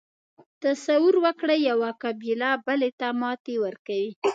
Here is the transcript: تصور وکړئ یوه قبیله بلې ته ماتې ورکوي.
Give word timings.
تصور 0.63 1.15
وکړئ 1.25 1.59
یوه 1.69 1.89
قبیله 2.03 2.49
بلې 2.65 2.91
ته 2.99 3.07
ماتې 3.21 3.55
ورکوي. 3.65 4.11